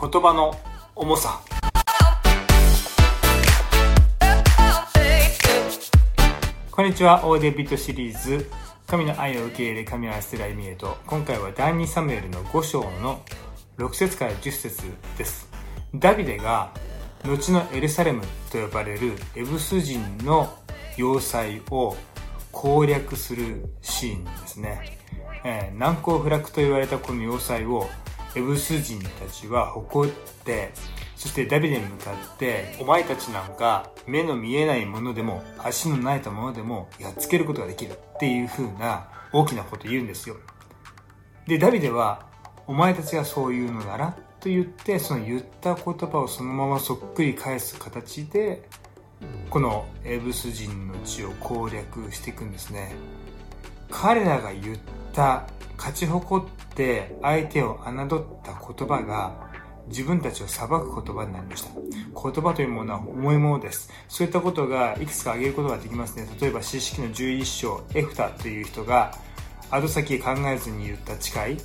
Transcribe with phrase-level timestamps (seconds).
[0.00, 0.58] 言葉の
[0.96, 1.42] 重さ。
[6.70, 8.50] こんにちはオーディビットシリーズ。
[8.86, 10.96] 神の愛を受け入れ神を愛する歩みへと。
[11.06, 13.22] 今回は第2サムエルの5章の
[13.76, 14.84] 6節から10節
[15.18, 15.50] です。
[15.94, 16.72] ダビデが
[17.26, 20.48] 後のエルサレムと呼ばれるエブス人の
[20.96, 21.94] 要塞を
[22.52, 24.98] 攻略するシーンですね、
[25.44, 27.86] えー、難攻不落と言われたこの要塞を
[28.36, 30.12] エブス人たちは誇っ
[30.44, 30.72] て
[31.16, 37.92] そしてダビデに向かってお前たちなんか目の見えないものでも足のないたものでもやっつけることができる。
[37.92, 40.36] っていう風な大きなこと言うんですよ。
[41.46, 42.26] でダビデは
[42.66, 48.68] お前たちがそう言うのならと言ってその言った言葉をそのままそっくり返す形で
[49.48, 52.94] このエブス人の地を攻略していくんですね。
[53.90, 54.78] 彼らが言っ
[55.12, 58.06] た勝ち誇って相手を侮っ
[58.42, 59.50] た言葉が
[59.88, 61.70] 自分たちを裁く言葉になりました。
[61.74, 63.90] 言葉というものは重いものです。
[64.08, 66.26] そういったことがいくつか挙げることができますね。
[66.40, 69.12] 例えば、詩式の11章、エフタという人が、
[69.70, 71.56] 後先考えずに言った誓い、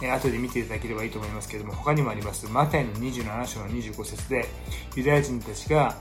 [0.00, 4.46] え後で見ていただければいいと思いますけれども、他にもあります、マタイの27章の25節で、
[4.94, 5.96] ユダヤ人たちが、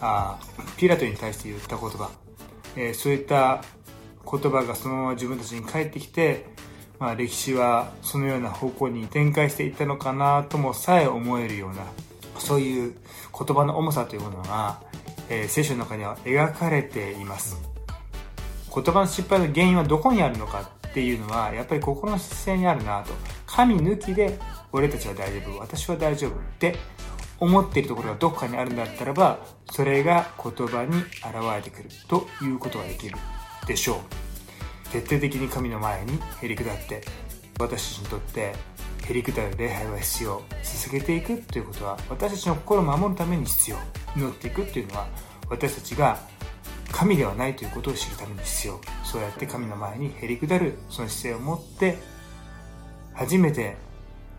[0.00, 0.38] あ
[0.78, 2.10] ピラトに対して言った言葉、
[2.76, 3.62] えー、そういった
[4.30, 6.46] 言葉がそのまま自分たちに返ってきて、
[6.98, 11.84] まあ、歴史はそのような方向に展開していったのかなともさえ思えるような
[12.38, 12.94] そういう
[13.38, 14.80] 言葉の重さというものが、
[15.28, 17.56] えー、聖書の中には描かれています。
[18.74, 23.12] 言葉の失敗の原因はどこにあるのかっていうのはやっぱり心の姿勢にあるなと。
[23.46, 24.38] 神抜きで
[24.72, 26.76] 俺たちは大丈夫私は大丈夫って
[27.38, 29.38] 思っているところがどこかにあるんだったらば
[29.70, 31.06] それが言葉に現
[31.54, 33.16] れてくるということができる
[33.66, 34.25] でしょう。
[34.92, 37.02] 徹底的に神の前にへり下って
[37.58, 38.54] 私たちにとって
[39.08, 40.42] へり下る礼拝は必要。
[40.62, 43.76] 続けていくということは私たちの心を守るために必要。
[44.16, 45.06] 祈っていくというのは
[45.48, 46.18] 私たちが
[46.90, 48.80] 神ではないということを知るために必要。
[49.04, 51.98] そうやって神の前にへり下るその姿勢を持って
[53.14, 53.76] 初めて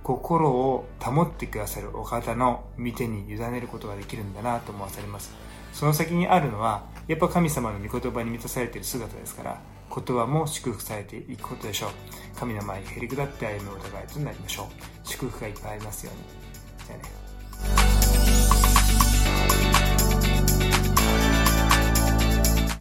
[0.03, 5.33] 心を保ってくださるお方の御手に委ねることができるんだなと思わされます。
[5.73, 9.61] その先にあるのはやっぱ神様の御言葉に満たされている姿ですから
[9.93, 11.89] 言葉も祝福されていくことでしょう。
[12.37, 14.67] 神の前にへりくだって歩むお互いとなりましょう。
[15.03, 16.87] 祝福がいっぱいありますように。
[16.87, 18.46] じゃあね。